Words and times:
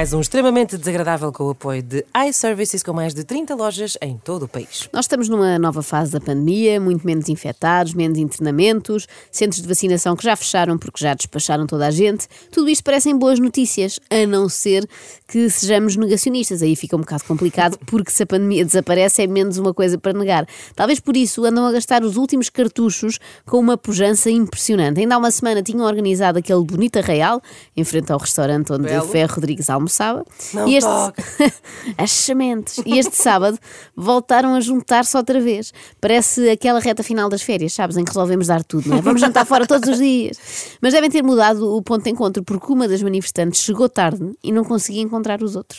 Mais 0.00 0.14
um 0.14 0.20
extremamente 0.22 0.78
desagradável 0.78 1.30
com 1.30 1.44
o 1.44 1.50
apoio 1.50 1.82
de 1.82 2.06
iServices 2.26 2.82
com 2.82 2.90
mais 2.94 3.12
de 3.12 3.22
30 3.22 3.54
lojas 3.54 3.98
em 4.00 4.16
todo 4.16 4.44
o 4.44 4.48
país. 4.48 4.88
Nós 4.94 5.04
estamos 5.04 5.28
numa 5.28 5.58
nova 5.58 5.82
fase 5.82 6.10
da 6.10 6.18
pandemia, 6.18 6.80
muito 6.80 7.06
menos 7.06 7.28
infectados, 7.28 7.92
menos 7.92 8.16
internamentos, 8.16 9.06
centros 9.30 9.60
de 9.60 9.68
vacinação 9.68 10.16
que 10.16 10.24
já 10.24 10.34
fecharam 10.34 10.78
porque 10.78 11.04
já 11.04 11.12
despacharam 11.12 11.66
toda 11.66 11.86
a 11.86 11.90
gente. 11.90 12.26
Tudo 12.50 12.70
isto 12.70 12.82
parecem 12.82 13.14
boas 13.14 13.38
notícias, 13.38 14.00
a 14.08 14.24
não 14.26 14.48
ser 14.48 14.88
que 15.28 15.50
sejamos 15.50 15.96
negacionistas. 15.96 16.62
Aí 16.62 16.74
fica 16.74 16.96
um 16.96 17.00
bocado 17.00 17.24
complicado 17.24 17.78
porque 17.84 18.10
se 18.10 18.22
a 18.22 18.26
pandemia 18.26 18.64
desaparece 18.64 19.20
é 19.20 19.26
menos 19.26 19.58
uma 19.58 19.74
coisa 19.74 19.98
para 19.98 20.14
negar. 20.14 20.46
Talvez 20.74 20.98
por 20.98 21.14
isso 21.14 21.44
andam 21.44 21.66
a 21.66 21.72
gastar 21.72 22.02
os 22.02 22.16
últimos 22.16 22.48
cartuchos 22.48 23.18
com 23.44 23.58
uma 23.58 23.76
pujança 23.76 24.30
impressionante. 24.30 24.98
Ainda 24.98 25.16
há 25.16 25.18
uma 25.18 25.30
semana 25.30 25.62
tinham 25.62 25.84
organizado 25.84 26.38
aquele 26.38 26.64
Bonita 26.64 27.02
Real 27.02 27.42
em 27.76 27.84
frente 27.84 28.10
ao 28.10 28.18
restaurante 28.18 28.72
onde 28.72 28.84
Belo. 28.84 29.04
o 29.04 29.08
Ferro 29.08 29.34
Rodrigues 29.34 29.68
almoçava. 29.90 30.24
Não 30.54 30.68
e 30.68 30.76
este... 30.76 30.88
As 31.98 32.10
sementes. 32.10 32.80
E 32.86 32.98
este 32.98 33.16
sábado 33.16 33.58
voltaram 33.94 34.54
a 34.54 34.60
juntar-se 34.60 35.16
outra 35.16 35.40
vez. 35.40 35.72
Parece 36.00 36.48
aquela 36.48 36.78
reta 36.78 37.02
final 37.02 37.28
das 37.28 37.42
férias, 37.42 37.72
sabes, 37.72 37.96
em 37.96 38.04
que 38.04 38.10
resolvemos 38.10 38.46
dar 38.46 38.62
tudo, 38.62 38.88
não 38.88 38.98
é? 38.98 39.00
Vamos 39.00 39.20
jantar 39.20 39.44
fora 39.44 39.66
todos 39.66 39.88
os 39.88 39.98
dias. 39.98 40.76
Mas 40.80 40.92
devem 40.92 41.10
ter 41.10 41.22
mudado 41.22 41.76
o 41.76 41.82
ponto 41.82 42.04
de 42.04 42.10
encontro, 42.10 42.42
porque 42.42 42.72
uma 42.72 42.86
das 42.86 43.02
manifestantes 43.02 43.60
chegou 43.62 43.88
tarde 43.88 44.32
e 44.42 44.52
não 44.52 44.64
conseguia 44.64 45.02
encontrar 45.02 45.42
os 45.42 45.56
outros. 45.56 45.78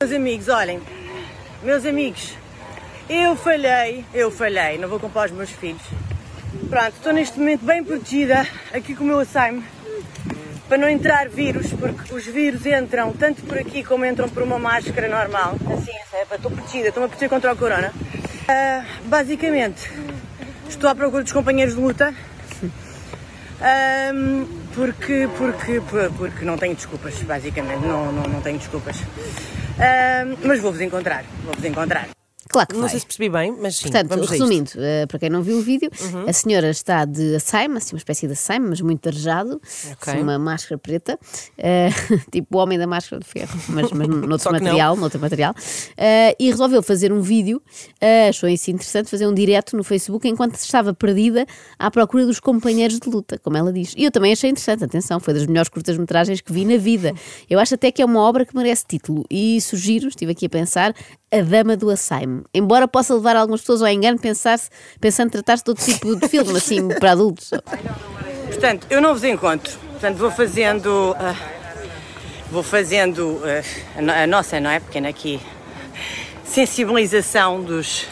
Meus 0.00 0.12
amigos, 0.12 0.48
olhem, 0.48 0.80
meus 1.62 1.84
amigos, 1.84 2.32
eu 3.08 3.34
falhei, 3.36 4.04
eu 4.14 4.30
falhei, 4.30 4.78
não 4.78 4.88
vou 4.88 5.00
comprar 5.00 5.26
os 5.26 5.32
meus 5.32 5.50
filhos. 5.50 5.82
Pronto, 6.68 6.94
estou 6.96 7.12
neste 7.12 7.38
momento 7.38 7.64
bem 7.64 7.82
protegida 7.82 8.46
aqui 8.72 8.94
com 8.94 9.04
o 9.04 9.06
meu 9.06 9.20
assaime 9.20 9.62
para 10.68 10.76
não 10.78 10.88
entrar 10.88 11.28
vírus, 11.28 11.72
porque 11.72 12.12
os 12.14 12.24
vírus 12.26 12.64
entram 12.66 13.12
tanto 13.12 13.42
por 13.42 13.56
aqui 13.58 13.82
como 13.82 14.04
entram 14.04 14.28
por 14.28 14.42
uma 14.42 14.58
máscara 14.58 15.08
normal. 15.08 15.56
Assim, 15.72 15.92
é, 16.12 16.22
estou 16.34 16.50
protegida, 16.50 16.88
estou-me 16.88 17.06
a 17.06 17.08
proteger 17.08 17.28
contra 17.30 17.52
o 17.52 17.56
corona. 17.56 17.92
Ah, 18.46 18.84
basicamente, 19.06 19.90
estou 20.68 20.88
à 20.90 20.94
procura 20.94 21.22
dos 21.22 21.32
companheiros 21.32 21.74
de 21.74 21.80
luta. 21.80 22.14
Ahm, 23.60 24.46
porque, 24.74 25.28
porque, 25.36 25.80
por- 25.80 26.12
porque 26.12 26.44
não 26.44 26.56
tenho 26.56 26.74
desculpas, 26.76 27.14
basicamente, 27.22 27.80
não, 27.84 28.12
não, 28.12 28.22
não 28.24 28.40
tenho 28.40 28.58
desculpas. 28.58 28.96
Ahm, 29.78 30.36
mas 30.44 30.60
vou-vos 30.60 30.80
encontrar, 30.80 31.24
vou-vos 31.44 31.64
encontrar. 31.64 32.08
Claro 32.48 32.68
que 32.68 32.74
Não 32.74 32.82
vai. 32.82 32.90
sei 32.90 33.00
se 33.00 33.06
percebi 33.06 33.28
bem, 33.28 33.54
mas 33.60 33.76
sim, 33.76 33.90
Portanto, 33.90 34.20
resumindo, 34.24 34.70
eh, 34.76 35.06
para 35.06 35.18
quem 35.18 35.28
não 35.30 35.42
viu 35.42 35.58
o 35.58 35.60
vídeo, 35.62 35.90
a 36.26 36.32
senhora 36.32 36.70
está 36.70 37.04
de 37.04 37.36
assaime, 37.36 37.76
assim, 37.76 37.94
uma 37.94 37.98
espécie 37.98 38.26
de 38.26 38.32
assaime, 38.32 38.66
mas 38.68 38.80
muito 38.80 39.06
arejado, 39.08 39.60
Ok. 39.92 40.12
assim, 40.12 40.22
uma 40.22 40.38
máscara 40.38 40.78
preta, 40.78 41.18
eh, 41.58 41.88
tipo 42.32 42.56
o 42.56 42.60
homem 42.62 42.78
da 42.78 42.86
máscara 42.86 43.20
de 43.20 43.28
ferro, 43.28 43.58
mas, 43.68 43.90
mas 43.92 44.08
noutro 44.08 44.50
não. 44.52 44.58
material, 44.60 44.96
noutro 44.96 45.20
material, 45.20 45.54
eh, 45.96 46.34
e 46.38 46.50
resolveu 46.50 46.82
fazer 46.82 47.12
um 47.12 47.20
vídeo, 47.20 47.60
achou 48.28 48.48
isso 48.48 48.70
interessante, 48.70 49.10
fazer 49.10 49.26
um 49.26 49.34
direto 49.34 49.76
no 49.76 49.84
Facebook 49.84 50.26
enquanto 50.28 50.54
estava 50.54 50.94
perdida 50.94 51.46
à 51.78 51.90
procura 51.90 52.24
dos 52.26 52.40
companheiros 52.40 52.98
de 52.98 53.08
luta, 53.08 53.38
como 53.38 53.56
ela 53.56 53.72
diz. 53.72 53.92
E 53.96 54.04
eu 54.04 54.10
também 54.10 54.32
achei 54.32 54.50
interessante, 54.50 54.84
atenção, 54.84 55.20
foi 55.20 55.34
das 55.34 55.46
melhores 55.46 55.68
curtas-metragens 55.68 56.40
que 56.40 56.52
vi 56.52 56.64
na 56.64 56.76
vida. 56.76 57.12
Eu 57.48 57.58
acho 57.58 57.74
até 57.74 57.90
que 57.92 58.00
é 58.00 58.04
uma 58.04 58.20
obra 58.20 58.46
que 58.46 58.56
merece 58.56 58.84
título, 58.86 59.24
e 59.30 59.60
sugiro, 59.60 60.08
estive 60.08 60.32
aqui 60.32 60.46
a 60.46 60.48
pensar, 60.48 60.94
A 61.30 61.42
Dama 61.42 61.76
do 61.76 61.90
Assaime. 61.90 62.42
Embora 62.54 62.88
possa 62.88 63.14
levar 63.14 63.36
algumas 63.36 63.60
pessoas 63.60 63.82
ao 63.82 63.88
engano 63.88 64.18
pensar 64.18 64.58
pensando 65.00 65.30
tratar-se 65.30 65.64
de 65.64 65.70
outro 65.70 65.84
tipo 65.84 66.16
de 66.16 66.26
filme, 66.28 66.56
assim, 66.56 66.88
para 66.88 67.12
adultos. 67.12 67.50
Portanto, 68.46 68.86
eu 68.90 69.00
não 69.00 69.12
vos 69.12 69.24
encontro. 69.24 69.78
Portanto, 69.90 70.16
vou 70.16 70.30
fazendo. 70.30 71.14
ah, 71.18 71.34
vou 72.50 72.62
fazendo 72.62 73.40
ah, 73.44 74.12
a 74.12 74.22
a 74.22 74.26
nossa, 74.26 74.58
não 74.58 74.70
é? 74.70 74.80
Pequena 74.80 75.08
aqui. 75.08 75.40
Sensibilização 76.44 77.60
dos 77.62 78.06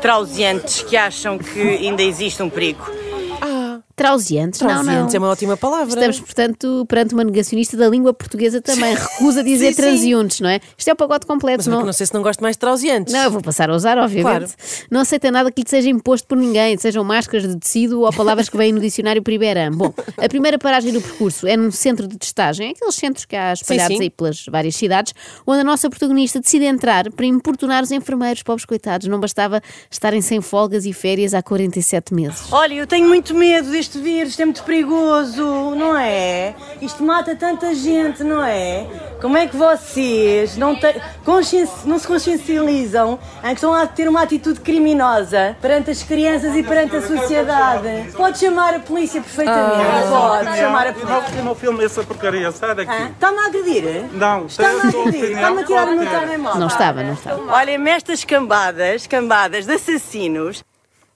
trauseantes 0.00 0.82
que 0.82 0.96
acham 0.96 1.38
que 1.38 1.60
ainda 1.60 2.02
existe 2.02 2.42
um 2.42 2.48
perigo. 2.48 2.84
Trauseantes? 3.96 4.60
Não, 4.60 4.68
não. 4.68 4.84
Transientes 4.84 5.14
é 5.14 5.18
uma 5.18 5.28
ótima 5.28 5.56
palavra. 5.56 5.88
Estamos, 5.88 6.20
portanto, 6.20 6.86
perante 6.88 7.14
uma 7.14 7.24
negacionista 7.24 7.76
da 7.76 7.88
língua 7.88 8.12
portuguesa 8.12 8.60
também. 8.60 8.94
Recusa 8.94 9.42
dizer 9.42 9.68
Sim, 9.68 9.74
sim. 9.74 9.82
transeuntes, 9.82 10.40
não 10.40 10.48
é? 10.48 10.60
Isto 10.76 10.88
é 10.88 10.92
o 10.92 10.96
pacote 10.96 11.26
completo. 11.26 11.58
Mas 11.58 11.66
não... 11.66 11.84
não 11.84 11.92
sei 11.92 12.06
se 12.06 12.14
não 12.14 12.22
gosto 12.22 12.40
mais 12.40 12.56
de 12.56 12.60
trauseantes. 12.60 13.12
Não, 13.12 13.24
eu 13.24 13.30
vou 13.30 13.42
passar 13.42 13.70
a 13.70 13.74
usar, 13.74 13.98
obviamente. 13.98 14.54
Claro. 14.54 14.86
Não 14.90 15.00
aceita 15.00 15.30
nada 15.30 15.50
que 15.50 15.62
lhe 15.62 15.68
seja 15.68 15.88
imposto 15.88 16.26
por 16.26 16.36
ninguém, 16.36 16.76
sejam 16.78 17.04
máscaras 17.04 17.46
de 17.46 17.56
tecido 17.56 18.00
ou 18.00 18.12
palavras 18.12 18.48
que 18.48 18.56
vêm 18.56 18.72
no 18.72 18.80
dicionário 18.80 19.22
Priberam. 19.22 19.72
Bom, 19.72 19.92
a 20.16 20.28
primeira 20.28 20.58
paragem 20.58 20.92
do 20.92 21.00
percurso 21.00 21.46
é 21.46 21.56
num 21.56 21.70
centro 21.70 22.06
de 22.06 22.16
testagem, 22.16 22.70
aqueles 22.70 22.94
centros 22.94 23.24
que 23.24 23.36
há 23.36 23.52
espalhados 23.52 23.96
sim. 23.96 24.02
aí 24.04 24.10
pelas 24.10 24.44
várias 24.46 24.76
cidades, 24.76 25.14
onde 25.46 25.60
a 25.60 25.64
nossa 25.64 25.88
protagonista 25.88 26.40
decide 26.40 26.64
entrar 26.64 27.10
para 27.12 27.26
importunar 27.26 27.82
os 27.82 27.90
enfermeiros, 27.90 28.42
pobres 28.42 28.64
coitados. 28.64 29.06
Não 29.08 29.20
bastava 29.20 29.60
estarem 29.90 30.20
sem 30.20 30.40
folgas 30.40 30.86
e 30.86 30.92
férias 30.92 31.34
há 31.34 31.42
47 31.42 32.14
meses. 32.14 32.52
Olha, 32.52 32.74
eu 32.74 32.86
tenho 32.86 33.08
muito 33.08 33.34
medo 33.34 33.70
deste 33.70 33.89
vírus, 33.98 34.30
isto 34.30 34.42
é 34.42 34.44
muito 34.44 34.62
perigoso, 34.62 35.42
não 35.74 35.96
é? 35.96 36.54
Isto 36.80 37.02
mata 37.02 37.34
tanta 37.34 37.74
gente, 37.74 38.22
não 38.22 38.44
é? 38.44 38.86
Como 39.20 39.36
é 39.36 39.46
que 39.46 39.56
vocês 39.56 40.56
não, 40.56 40.74
têm, 40.76 40.94
conscienci- 41.24 41.86
não 41.86 41.98
se 41.98 42.06
consciencializam 42.06 43.18
em 43.42 43.48
que 43.48 43.54
estão 43.54 43.74
a 43.74 43.86
ter 43.86 44.08
uma 44.08 44.22
atitude 44.22 44.60
criminosa 44.60 45.56
perante 45.60 45.90
as 45.90 46.02
crianças 46.02 46.54
e 46.56 46.62
perante 46.62 46.96
a 46.96 47.02
sociedade? 47.02 48.12
Pode 48.16 48.38
chamar 48.38 48.74
a 48.74 48.78
polícia 48.80 49.20
perfeitamente, 49.20 50.08
pode 50.08 50.56
chamar 50.58 50.86
a 50.86 50.92
polícia. 50.92 51.42
Não, 51.44 51.54
filme 51.54 51.84
essa 51.84 52.02
porcaria, 52.02 52.50
sai 52.52 52.74
daqui. 52.74 52.90
Está-me 53.12 53.38
a 53.38 53.46
agredir? 53.46 54.04
Não, 54.12 54.46
Está-me 54.46 54.80
a 54.80 54.84
agredir, 54.84 55.32
está-me 55.32 55.60
a 55.60 55.64
tirar 55.64 55.88
o 55.88 55.96
meu 55.96 56.08
telemóvel. 56.08 56.60
Não 56.60 56.66
estava, 56.66 57.02
não 57.02 57.12
estava. 57.14 57.52
Olhem-me 57.56 57.90
estas 57.90 58.24
cambadas, 58.24 59.06
cambadas 59.06 59.66
de 59.66 59.72
assassinos. 59.74 60.64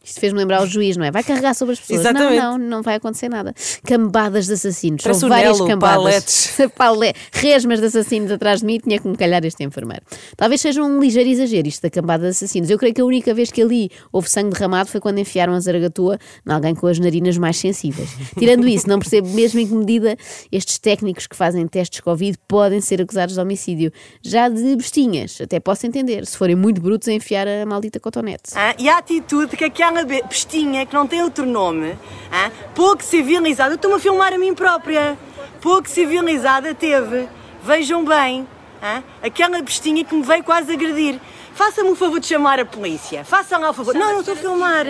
Isto 0.04 0.20
fez-me 0.20 0.38
lembrar 0.38 0.62
o 0.62 0.66
juiz, 0.66 0.96
não 0.96 1.04
é? 1.04 1.10
Vai 1.10 1.22
carregar 1.24 1.54
sobre 1.54 1.72
as 1.74 1.80
pessoas. 1.80 2.00
Exatamente. 2.00 2.36
Não, 2.36 2.58
não, 2.58 2.68
não 2.68 2.82
vai 2.82 2.96
acontecer 2.96 3.28
nada. 3.28 3.54
Cambadas 3.84 4.46
de 4.46 4.52
assassinos. 4.52 5.02
Parece 5.02 5.20
São 5.20 5.28
várias 5.28 5.56
Nelo, 5.56 5.68
cambadas. 5.68 5.96
paletes. 6.02 6.54
Palé- 6.76 7.12
Resmas 7.32 7.80
de 7.80 7.86
assassinos 7.86 8.30
atrás 8.30 8.60
de 8.60 8.66
mim 8.66 8.78
tinha 8.78 8.98
que 8.98 9.06
me 9.08 9.16
calhar 9.16 9.44
este 9.44 9.62
enfermeiro. 9.64 10.02
Talvez 10.36 10.60
seja 10.60 10.82
um 10.82 11.00
ligeiro 11.00 11.28
exagero 11.30 11.66
isto 11.68 11.82
da 11.82 11.90
cambada 11.90 12.24
de 12.24 12.30
assassinos. 12.30 12.70
Eu 12.70 12.78
creio 12.78 12.94
que 12.94 13.00
a 13.00 13.04
única 13.04 13.32
vez 13.34 13.50
que 13.50 13.62
ali 13.62 13.90
houve 14.12 14.28
sangue 14.30 14.50
derramado 14.50 14.88
foi 14.90 15.00
quando 15.00 15.18
enfiaram 15.18 15.54
a 15.54 15.60
zaragatua 15.60 16.18
em 16.46 16.52
alguém 16.52 16.74
com 16.74 16.86
as 16.86 16.98
narinas 16.98 17.38
mais 17.38 17.56
sensíveis. 17.56 18.08
Tirando 18.38 18.66
isso, 18.68 18.88
não 18.88 18.98
percebo 18.98 19.28
mesmo 19.30 19.60
em 19.60 19.66
que 19.66 19.74
medida 19.74 20.16
estes 20.50 20.78
técnicos 20.78 21.26
que 21.26 21.36
fazem 21.36 21.66
testes 21.66 22.00
Covid 22.00 22.36
podem 22.46 22.80
ser 22.80 23.00
acusados 23.00 23.34
de 23.34 23.40
homicídio. 23.40 23.92
Já 24.22 24.48
de 24.48 24.76
bestinhas, 24.76 25.38
até 25.40 25.58
posso 25.60 25.86
entender, 25.86 26.26
se 26.26 26.36
forem 26.36 26.56
muito 26.56 26.80
brutos 26.80 27.08
a 27.08 27.12
enfiar 27.12 27.46
a 27.48 27.64
maldita 27.66 27.98
cotonete. 28.00 28.50
Ah, 28.54 28.74
e 28.78 28.88
a 28.88 28.98
atitude 28.98 29.56
que 29.56 29.64
aquela 29.94 30.26
bestinha, 30.26 30.84
que 30.84 30.94
não 30.94 31.06
tem 31.06 31.22
outro 31.22 31.46
nome, 31.46 31.96
ah, 32.32 32.50
pouco 32.74 33.02
civilizada, 33.02 33.74
estou-me 33.74 33.96
a 33.96 34.00
filmar 34.00 34.32
a 34.32 34.38
mim 34.38 34.54
própria, 34.54 35.16
pouco 35.60 35.88
civilizada 35.88 36.74
teve. 36.74 37.28
Vejam 37.62 38.04
bem, 38.04 38.46
ah, 38.82 39.02
aquela 39.22 39.62
bestinha 39.62 40.04
que 40.04 40.14
me 40.14 40.22
veio 40.22 40.42
quase 40.42 40.72
agredir. 40.72 41.20
Faça-me 41.54 41.90
o 41.90 41.94
favor 41.94 42.18
de 42.18 42.26
chamar 42.26 42.58
a 42.58 42.64
polícia. 42.64 43.24
Façam 43.24 43.60
lá 43.60 43.70
o 43.70 43.72
favor. 43.72 43.94
Não, 43.94 44.12
não 44.12 44.20
estou 44.20 44.34
a 44.34 44.36
filmar. 44.36 44.84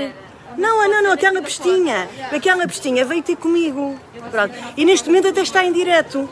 Não, 0.56 0.88
não, 0.88 1.02
não, 1.02 1.12
aquela 1.12 1.40
bestinha. 1.42 2.08
Aquela 2.32 2.66
bestinha 2.66 3.04
veio 3.04 3.22
ter 3.22 3.36
comigo. 3.36 3.98
Pronto. 4.30 4.54
E 4.76 4.84
neste 4.84 5.08
momento 5.08 5.28
até 5.28 5.42
está 5.42 5.64
em 5.64 5.72
direto. 5.72 6.28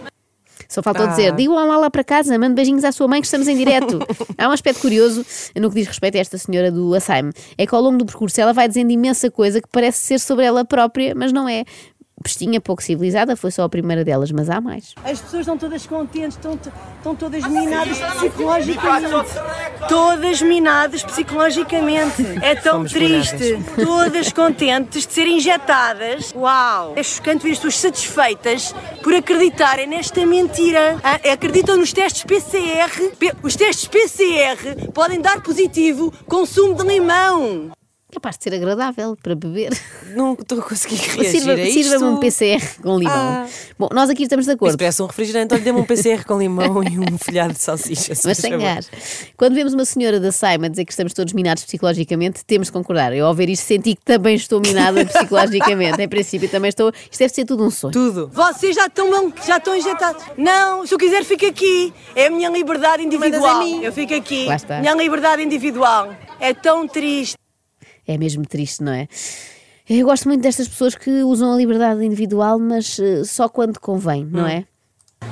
Só 0.72 0.82
faltou 0.82 1.04
Ah. 1.04 1.08
dizer, 1.08 1.32
digam 1.34 1.54
lá 1.68 1.76
lá 1.76 1.90
para 1.90 2.02
casa, 2.02 2.38
mande 2.38 2.54
beijinhos 2.54 2.82
à 2.82 2.90
sua 2.90 3.06
mãe 3.06 3.20
que 3.20 3.26
estamos 3.26 3.46
em 3.46 3.54
direto. 3.56 3.98
Há 4.38 4.48
um 4.48 4.52
aspecto 4.52 4.80
curioso 4.80 5.22
no 5.54 5.68
que 5.68 5.74
diz 5.76 5.86
respeito 5.86 6.16
a 6.16 6.20
esta 6.20 6.38
senhora 6.38 6.70
do 6.72 6.94
Assaime. 6.94 7.30
É 7.58 7.66
que 7.66 7.74
ao 7.74 7.82
longo 7.82 7.98
do 7.98 8.06
percurso 8.06 8.40
ela 8.40 8.54
vai 8.54 8.66
dizendo 8.68 8.90
imensa 8.90 9.30
coisa 9.30 9.60
que 9.60 9.68
parece 9.70 9.98
ser 9.98 10.18
sobre 10.18 10.46
ela 10.46 10.64
própria, 10.64 11.14
mas 11.14 11.30
não 11.30 11.46
é. 11.46 11.64
Pestinha 12.22 12.60
pouco 12.60 12.82
civilizada 12.82 13.36
foi 13.36 13.50
só 13.50 13.64
a 13.64 13.68
primeira 13.68 14.04
delas, 14.04 14.30
mas 14.30 14.48
há 14.48 14.60
mais. 14.60 14.94
As 15.04 15.20
pessoas 15.20 15.40
estão 15.40 15.58
todas 15.58 15.86
contentes, 15.86 16.36
estão, 16.36 16.58
estão 16.96 17.14
todas 17.14 17.46
minadas 17.46 17.98
psicologicamente. 17.98 19.30
Todas 19.88 20.42
minadas 20.42 21.02
psicologicamente. 21.02 22.22
É 22.42 22.54
tão 22.54 22.74
Fomos 22.74 22.92
triste. 22.92 23.58
Todas 23.84 24.32
contentes 24.32 25.06
de 25.06 25.12
serem 25.12 25.38
injetadas. 25.38 26.32
Uau! 26.34 26.92
É 26.96 27.02
chocante 27.02 27.42
ver 27.44 27.52
as 27.52 27.58
pessoas 27.58 27.78
satisfeitas 27.78 28.74
por 29.02 29.14
acreditarem 29.14 29.86
nesta 29.86 30.24
mentira. 30.24 30.98
Ah, 31.02 31.32
Acreditam 31.32 31.76
nos 31.76 31.92
testes 31.92 32.24
PCR. 32.24 33.12
Os 33.42 33.56
testes 33.56 33.88
PCR 33.88 34.90
podem 34.92 35.20
dar 35.20 35.42
positivo 35.42 36.12
consumo 36.26 36.74
de 36.74 36.84
limão. 36.84 37.72
Capaz 38.12 38.36
de 38.36 38.44
ser 38.44 38.54
agradável 38.54 39.16
para 39.22 39.34
beber. 39.34 39.70
Não 40.14 40.34
estou 40.34 40.58
a 40.58 40.62
conseguir 40.62 40.96
reagir 41.16 41.40
Sirva- 41.40 41.52
a 41.52 41.60
isto. 41.64 41.82
Sirva-me 41.82 42.04
um 42.12 42.16
PCR 42.18 42.80
com 42.82 42.98
limão. 42.98 43.12
Ah. 43.14 43.46
Bom, 43.78 43.88
nós 43.92 44.10
aqui 44.10 44.24
estamos 44.24 44.46
de 44.46 44.52
acordo. 44.52 44.76
parece 44.76 45.02
um 45.02 45.06
refrigerante. 45.06 45.54
Olha, 45.54 45.62
dê-me 45.62 45.80
um 45.80 45.84
PCR 45.84 46.24
com 46.24 46.38
limão 46.38 46.82
e 46.84 46.98
um 46.98 47.16
folhado 47.18 47.54
de 47.54 47.60
salsicha. 47.60 48.14
se 48.14 48.26
Mas 48.26 48.38
sem 48.38 48.56
gás. 48.58 48.88
Quando 49.36 49.54
vemos 49.54 49.72
uma 49.72 49.84
senhora 49.84 50.20
da 50.20 50.30
Saima 50.30 50.68
dizer 50.68 50.84
que 50.84 50.92
estamos 50.92 51.12
todos 51.14 51.32
minados 51.32 51.64
psicologicamente, 51.64 52.44
temos 52.44 52.66
de 52.68 52.72
concordar. 52.72 53.12
Eu, 53.14 53.26
ao 53.26 53.34
ver 53.34 53.48
isto, 53.48 53.64
senti 53.66 53.94
que 53.94 54.04
também 54.04 54.34
estou 54.36 54.60
minada 54.60 55.04
psicologicamente. 55.06 56.00
Em 56.00 56.08
princípio, 56.08 56.48
também 56.48 56.68
estou. 56.68 56.92
Isto 57.10 57.18
deve 57.18 57.34
ser 57.34 57.44
tudo 57.46 57.64
um 57.64 57.70
sonho. 57.70 57.92
Tudo. 57.92 58.30
Vocês 58.32 58.76
já 58.76 58.86
estão, 58.86 59.10
bom- 59.10 59.32
já 59.46 59.56
estão 59.56 59.74
injetados. 59.74 60.22
Não, 60.36 60.86
se 60.86 60.94
eu 60.94 60.98
quiser, 60.98 61.24
fico 61.24 61.46
aqui. 61.46 61.92
É 62.14 62.26
a 62.26 62.30
minha 62.30 62.50
liberdade 62.50 63.02
individual. 63.02 63.62
Eu 63.82 63.92
fico 63.92 64.14
aqui. 64.14 64.44
Lá 64.46 64.56
está. 64.56 64.80
Minha 64.80 64.94
liberdade 64.94 65.42
individual. 65.42 66.14
É 66.38 66.52
tão 66.52 66.86
triste. 66.86 67.36
É 68.06 68.18
mesmo 68.18 68.46
triste, 68.46 68.82
não 68.82 68.92
é? 68.92 69.08
Eu 69.88 70.06
gosto 70.06 70.28
muito 70.28 70.42
destas 70.42 70.68
pessoas 70.68 70.94
que 70.94 71.10
usam 71.22 71.52
a 71.52 71.56
liberdade 71.56 72.04
individual, 72.04 72.58
mas 72.58 72.98
eh, 72.98 73.24
só 73.24 73.48
quando 73.48 73.78
convém, 73.80 74.24
não 74.24 74.46
é? 74.46 74.64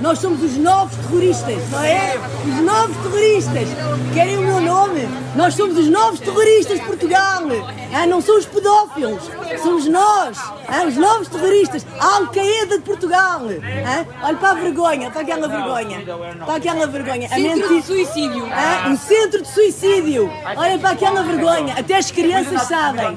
Nós 0.01 0.19
somos 0.19 0.43
os 0.43 0.57
novos 0.57 0.97
terroristas, 0.97 1.71
não 1.71 1.85
é? 1.85 2.19
Os 2.47 2.65
novos 2.65 2.97
terroristas. 2.99 3.69
Querem 4.15 4.39
o 4.39 4.43
meu 4.43 4.61
nome? 4.61 5.09
Nós 5.37 5.55
somos 5.55 5.77
os 5.77 5.89
novos 5.89 6.21
terroristas 6.21 6.81
de 6.81 6.87
Portugal. 6.87 7.43
Ah, 7.93 8.07
não 8.07 8.21
são 8.21 8.39
os 8.39 8.47
pedófilos, 8.47 9.31
somos 9.63 9.87
nós, 9.87 10.39
ah, 10.69 10.85
os 10.87 10.97
novos 10.97 11.29
terroristas. 11.29 11.87
A 11.99 12.17
Al-Qaeda 12.17 12.79
de 12.79 12.85
Portugal. 12.85 13.43
Ah, 13.87 14.27
olha 14.27 14.37
para 14.37 14.51
a 14.51 14.55
vergonha, 14.55 15.11
para 15.11 15.21
aquela 15.23 15.49
vergonha. 15.49 15.99
Para 16.45 16.55
aquela 16.55 16.87
vergonha. 16.87 17.27
A 17.27 17.35
Centro 17.35 17.69
de 17.69 17.83
suicídio. 17.83 18.49
Ah, 18.53 18.89
um 18.89 18.97
centro 18.97 19.43
de 19.43 19.49
suicídio. 19.49 20.31
Olha 20.57 20.79
para 20.79 20.91
aquela 20.91 21.23
vergonha. 21.23 21.75
Até 21.79 21.97
as 21.97 22.11
crianças 22.11 22.63
sabem. 22.63 23.17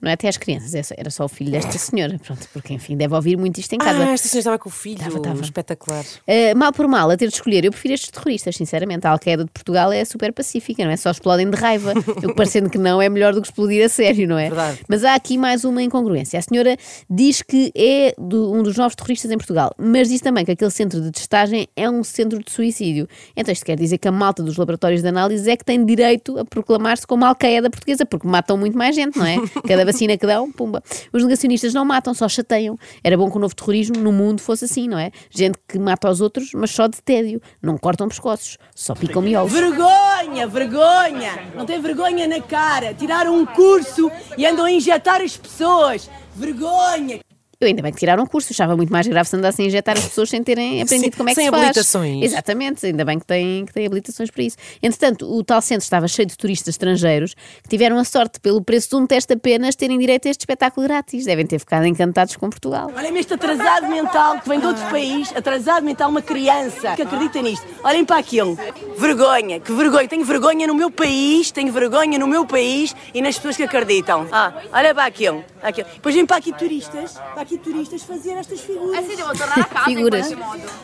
Não 0.00 0.10
é 0.10 0.14
até 0.14 0.28
as 0.28 0.36
crianças, 0.36 0.74
é 0.74 0.82
era 0.96 1.10
só 1.10 1.24
o 1.24 1.28
filho 1.28 1.50
desta 1.50 1.72
senhora, 1.78 2.18
pronto, 2.24 2.46
porque 2.52 2.72
enfim, 2.72 2.96
deve 2.96 3.14
ouvir 3.14 3.36
muito 3.36 3.58
isto 3.58 3.72
em 3.74 3.78
casa. 3.78 3.98
Ah, 4.04 4.10
esta 4.12 4.28
senhora 4.28 4.40
estava 4.40 4.58
com 4.58 4.68
o 4.68 4.72
filho. 4.72 4.96
Estava, 4.98 5.16
estava. 5.18 5.40
Espetacular. 5.40 6.04
Uh, 6.04 6.56
mal 6.56 6.72
por 6.72 6.86
mal, 6.86 7.10
a 7.10 7.16
ter 7.16 7.26
de 7.28 7.34
escolher, 7.34 7.64
eu 7.64 7.72
prefiro 7.72 7.94
estes 7.94 8.10
terroristas, 8.10 8.54
sinceramente. 8.56 9.06
A 9.06 9.10
Al-Qaeda 9.10 9.44
de 9.44 9.50
Portugal 9.50 9.92
é 9.92 10.04
super 10.04 10.32
pacífica, 10.32 10.84
não 10.84 10.90
é? 10.92 10.96
Só 10.96 11.10
explodem 11.10 11.50
de 11.50 11.56
raiva. 11.56 11.92
Eu 12.22 12.34
parecendo 12.34 12.68
que 12.70 12.78
não, 12.78 13.00
é 13.02 13.08
melhor 13.08 13.32
do 13.34 13.40
que 13.40 13.48
explodir 13.48 13.84
a 13.84 13.88
sério, 13.88 14.26
não 14.28 14.38
é? 14.38 14.48
Verdade. 14.48 14.78
Mas 14.88 15.04
há 15.04 15.14
aqui 15.14 15.36
mais 15.38 15.64
uma 15.64 15.82
incongruência. 15.82 16.38
A 16.38 16.42
senhora 16.42 16.76
diz 17.08 17.42
que 17.42 17.72
é 17.76 18.14
do- 18.18 18.52
um 18.52 18.62
dos 18.62 18.76
novos 18.76 18.94
terroristas 18.94 19.30
em 19.30 19.36
Portugal, 19.36 19.72
mas 19.78 20.08
diz 20.08 20.20
também 20.20 20.44
que 20.44 20.50
aquele 20.52 20.70
centro 20.70 21.00
de 21.00 21.10
testagem 21.10 21.68
é 21.76 21.88
um 21.88 22.02
centro 22.04 22.38
de 22.42 22.50
suicídio. 22.50 23.08
Então 23.36 23.52
isto 23.52 23.64
quer 23.64 23.76
dizer 23.76 23.98
que 23.98 24.06
a 24.08 24.12
malta 24.12 24.42
dos 24.42 24.56
laboratórios 24.56 25.02
de 25.02 25.08
análise 25.08 25.48
é 25.50 25.56
que 25.56 25.64
tem 25.64 25.84
direito 25.84 26.38
a 26.38 26.44
proclamar-se 26.44 27.06
como 27.06 27.24
Al-Qaeda 27.24 27.70
portuguesa, 27.70 28.04
porque 28.06 28.26
matam 28.26 28.56
muito 28.56 28.76
mais 28.76 28.94
gente, 28.94 29.18
não 29.18 29.26
é? 29.26 29.36
Cada 29.66 29.84
vacina 29.88 30.16
que 30.16 30.26
dão, 30.26 30.50
pumba. 30.52 30.82
Os 31.12 31.22
negacionistas 31.22 31.72
não 31.74 31.84
matam, 31.84 32.14
só 32.14 32.28
chateiam. 32.28 32.78
Era 33.02 33.16
bom 33.16 33.30
que 33.30 33.36
o 33.36 33.40
novo 33.40 33.54
terrorismo 33.54 33.96
no 33.96 34.12
mundo 34.12 34.40
fosse 34.40 34.64
assim, 34.66 34.86
não 34.86 34.98
é? 34.98 35.10
Gente 35.30 35.58
que 35.66 35.78
mata 35.78 36.10
os 36.10 36.20
outros, 36.20 36.50
mas 36.54 36.70
só 36.70 36.86
de 36.86 37.02
tédio. 37.02 37.40
Não 37.62 37.76
cortam 37.78 38.08
pescoços, 38.08 38.58
só 38.74 38.94
picam 38.94 39.22
miolos. 39.22 39.52
Vergonha, 39.52 40.46
vergonha! 40.46 41.48
Não 41.54 41.64
tem 41.64 41.80
vergonha 41.80 42.28
na 42.28 42.40
cara. 42.40 42.94
Tiraram 42.94 43.34
um 43.34 43.46
curso 43.46 44.10
e 44.36 44.46
andam 44.46 44.64
a 44.64 44.70
injetar 44.70 45.20
as 45.20 45.36
pessoas. 45.36 46.10
Vergonha! 46.34 47.20
Eu 47.60 47.66
ainda 47.66 47.82
bem 47.82 47.92
que 47.92 47.98
tiraram 47.98 48.22
o 48.22 48.28
curso, 48.28 48.52
achava 48.52 48.76
muito 48.76 48.92
mais 48.92 49.04
grave 49.08 49.28
se 49.28 49.34
andassem 49.34 49.64
a 49.64 49.68
injetar 49.68 49.98
as 49.98 50.04
pessoas 50.04 50.30
sem 50.30 50.44
terem 50.44 50.80
aprendido 50.80 51.12
Sim, 51.12 51.18
como 51.18 51.28
é 51.28 51.32
que 51.32 51.40
sem 51.40 51.46
se 51.46 51.50
faz. 51.50 51.62
habilitações. 51.64 52.24
Exatamente, 52.24 52.86
ainda 52.86 53.04
bem 53.04 53.18
que 53.18 53.26
têm, 53.26 53.66
que 53.66 53.72
têm 53.72 53.84
habilitações 53.84 54.30
para 54.30 54.44
isso. 54.44 54.56
Entretanto, 54.80 55.28
o 55.28 55.42
tal 55.42 55.60
centro 55.60 55.82
estava 55.82 56.06
cheio 56.06 56.26
de 56.28 56.36
turistas 56.36 56.74
estrangeiros 56.74 57.34
que 57.34 57.68
tiveram 57.68 57.98
a 57.98 58.04
sorte, 58.04 58.38
pelo 58.38 58.62
preço 58.62 58.90
de 58.90 58.94
um 58.94 59.08
teste 59.08 59.32
apenas, 59.32 59.74
terem 59.74 59.98
direito 59.98 60.28
a 60.28 60.30
este 60.30 60.42
espetáculo 60.42 60.86
grátis. 60.86 61.24
Devem 61.24 61.44
ter 61.44 61.58
ficado 61.58 61.84
encantados 61.84 62.36
com 62.36 62.48
Portugal. 62.48 62.92
Olhem-me 62.96 63.18
este 63.18 63.34
atrasado 63.34 63.88
mental 63.88 64.38
que 64.38 64.48
vem 64.48 64.60
de 64.60 64.66
outro 64.66 64.88
país, 64.88 65.34
atrasado 65.34 65.84
mental, 65.84 66.10
uma 66.10 66.22
criança 66.22 66.94
que 66.94 67.02
acredita 67.02 67.42
nisto. 67.42 67.66
Olhem 67.82 68.04
para 68.04 68.18
aquilo. 68.18 68.56
Vergonha, 68.96 69.58
que 69.58 69.72
vergonha. 69.72 70.06
Tenho 70.06 70.24
vergonha 70.24 70.64
no 70.68 70.76
meu 70.76 70.92
país, 70.92 71.50
tenho 71.50 71.72
vergonha 71.72 72.20
no 72.20 72.28
meu 72.28 72.46
país 72.46 72.94
e 73.12 73.20
nas 73.20 73.34
pessoas 73.34 73.56
que 73.56 73.64
acreditam. 73.64 74.28
Ah, 74.30 74.52
olha 74.72 74.94
para 74.94 75.06
aquilo. 75.06 75.44
Aquilo. 75.62 75.86
Depois 75.94 76.14
vêm 76.14 76.26
para 76.26 76.36
aqui 76.36 76.52
turistas, 76.52 77.12
para 77.12 77.42
aqui 77.42 77.58
turistas 77.58 78.02
fazer 78.02 78.32
estas 78.32 78.60
figuras. 78.60 78.98
Assim, 78.98 79.12
eu 79.20 79.26
vou 79.26 79.36
tornar 79.36 79.58
a 79.58 79.64
casa 79.64 79.84
Figuras. 79.84 80.26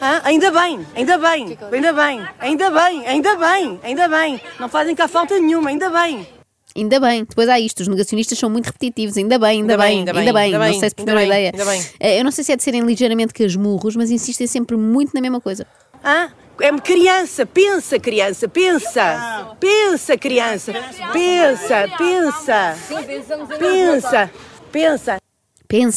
Ah, 0.00 0.21
ainda 0.25 0.50
bem, 0.50 0.87
ainda 0.94 1.19
bem, 1.19 1.59
ainda 1.73 1.93
bem, 1.93 2.26
ainda 2.38 2.71
bem, 2.71 3.06
ainda 3.06 3.37
bem, 3.37 3.81
ainda 3.82 4.09
bem. 4.09 4.41
Não 4.59 4.69
fazem 4.69 4.94
cá 4.94 5.06
falta 5.09 5.38
nenhuma, 5.38 5.71
ainda 5.71 5.88
bem. 5.91 6.26
Ainda 6.76 6.99
bem, 6.99 7.25
depois 7.25 7.49
há 7.49 7.61
isto, 7.61 7.81
os 7.81 7.88
negacionistas 7.88 8.37
são 8.37 8.50
muito 8.50 8.67
repetitivos, 8.67 9.17
ainda 9.17 9.38
bem, 9.38 9.61
ainda, 9.61 9.79
bem, 9.79 9.99
ainda 10.00 10.12
bem, 10.12 10.43
ainda 10.43 10.59
não 10.59 10.65
bem, 10.65 10.81
sei 10.81 10.91
se 10.91 10.97
ainda 11.00 11.12
perceberam 11.15 11.19
a 11.19 11.21
bem, 11.21 11.29
ideia. 11.29 11.50
ainda 11.55 11.65
bem. 11.65 11.87
Eh, 12.00 12.19
Eu 12.21 12.25
não 12.25 12.32
sei 12.32 12.43
se 12.43 12.50
é 12.53 12.56
de 12.56 12.65
serem 12.65 12.81
ligeiramente 12.82 13.32
casmurros, 13.32 13.94
mas 13.94 14.11
insistem 14.11 14.47
sempre 14.49 14.76
muito 14.76 15.12
na 15.15 15.21
mesma 15.21 15.41
coisa. 15.41 15.65
Ah, 16.03 16.31
é 16.61 16.73
criança, 16.81 17.47
pensa 17.47 17.99
criança, 18.00 18.49
pensa, 18.49 19.56
pensa 19.61 20.17
criança, 20.19 20.73
pensa, 20.73 21.09
pensa, 21.12 21.88
pensa, 21.97 22.76
pensa. 22.88 23.59
Pensa, 23.59 24.31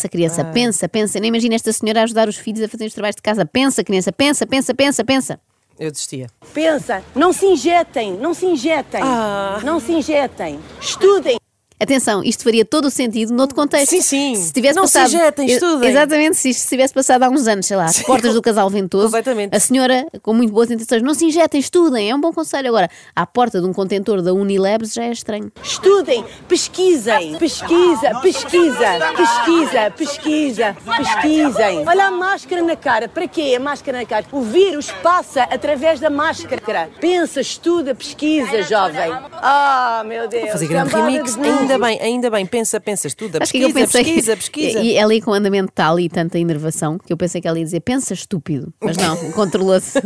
criança, 0.09 0.45
pensa, 0.45 0.87
pensa. 0.87 1.19
Nem 1.19 1.29
imagina 1.29 1.55
esta 1.55 1.71
senhora 1.73 2.01
a 2.01 2.03
ajudar 2.03 2.27
os 2.29 2.37
filhos 2.37 2.61
a 2.61 2.67
fazer 2.67 2.85
os 2.85 2.93
trabalhos 2.93 3.15
de 3.15 3.21
casa. 3.21 3.45
Pensa, 3.45 3.83
criança, 3.83 4.11
pensa, 4.11 4.45
pensa, 4.47 4.73
pensa, 4.73 5.03
pensa. 5.03 5.39
Eu 5.79 5.91
desistia. 5.91 6.27
Pensa, 6.53 7.03
não 7.15 7.31
se 7.31 7.45
injetem, 7.45 8.13
não 8.13 8.33
se 8.33 8.45
injetem, 8.45 9.01
Ah. 9.03 9.59
não 9.63 9.79
se 9.79 9.91
injetem, 9.91 10.59
estudem. 10.81 11.37
Atenção, 11.79 12.23
isto 12.23 12.43
faria 12.43 12.65
todo 12.65 12.85
o 12.85 12.89
sentido 12.89 13.31
noutro 13.31 13.55
contexto. 13.55 13.91
Sim, 13.91 14.01
sim. 14.01 14.35
Se 14.35 14.51
tivesse 14.51 14.75
Não 14.75 14.87
se 14.87 14.93
passado, 14.93 15.13
injetem, 15.13 15.45
Ex- 15.47 15.61
estudem. 15.61 15.89
Exatamente, 15.91 16.35
se 16.37 16.49
isto 16.49 16.61
se 16.61 16.69
tivesse 16.69 16.91
passado 16.91 17.21
há 17.21 17.29
uns 17.29 17.47
anos, 17.47 17.67
sei 17.67 17.77
lá, 17.77 17.85
às 17.85 18.01
portas 18.01 18.33
do 18.33 18.41
casal 18.41 18.67
ventoso, 18.67 19.05
Completamente. 19.05 19.55
a 19.55 19.59
senhora, 19.59 20.07
com 20.23 20.33
muito 20.33 20.51
boas 20.51 20.71
intenções, 20.71 21.03
não 21.03 21.13
se 21.13 21.25
injetem, 21.25 21.59
estudem, 21.59 22.09
é 22.09 22.15
um 22.15 22.19
bom 22.19 22.33
conselho. 22.33 22.67
Agora, 22.69 22.89
à 23.15 23.27
porta 23.27 23.61
de 23.61 23.67
um 23.67 23.73
contentor 23.73 24.23
da 24.23 24.33
Unilabs 24.33 24.91
já 24.93 25.03
é 25.03 25.11
estranho. 25.11 25.51
Estudem, 25.61 26.25
pesquisem, 26.47 27.35
pesquisa, 27.37 28.19
pesquisa, 28.21 29.13
pesquisa, 29.15 29.91
pesquisa, 29.95 30.77
pesquisem. 30.97 31.83
Olha 31.87 32.07
a 32.07 32.11
máscara 32.11 32.63
na 32.63 32.75
cara, 32.75 33.07
para 33.07 33.27
quê 33.27 33.53
a 33.55 33.59
máscara 33.59 33.99
na 33.99 34.05
cara? 34.05 34.25
O 34.31 34.41
vírus 34.41 34.89
passa 35.03 35.43
através 35.43 35.99
da 35.99 36.09
máscara. 36.09 36.89
Pensa, 36.99 37.39
estuda, 37.39 37.93
pesquisa, 37.93 38.63
jovem. 38.63 39.11
Ah, 39.33 40.03
meu 40.07 40.27
Deus. 40.27 40.49
Fazer 40.51 40.67
grande 40.67 40.95
remix. 40.95 41.35
Ainda 41.73 41.85
bem, 41.85 41.99
ainda 42.01 42.29
bem. 42.29 42.45
Pensa, 42.45 42.79
pensa, 42.79 43.07
estuda. 43.07 43.39
Acho 43.41 43.51
que 43.51 43.59
eu 43.59 43.71
Pesquisa, 43.73 43.85
pensei 43.99 44.03
pesquisa, 44.03 44.35
pesquisa. 44.37 44.79
E, 44.79 44.93
e 44.93 44.99
ali 44.99 45.21
com 45.21 45.31
o 45.31 45.33
andamento 45.33 45.71
tal 45.73 45.99
e 45.99 46.07
tanta 46.09 46.39
enervação 46.39 46.97
que 46.97 47.11
eu 47.11 47.17
pensei 47.17 47.41
que 47.41 47.47
ela 47.47 47.57
ia 47.57 47.65
dizer 47.65 47.79
pensa 47.81 48.13
estúpido, 48.13 48.73
mas 48.81 48.97
não, 48.97 49.15
controlou-se 49.33 49.99